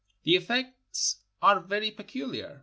[0.23, 2.59] The effects are very peculiar.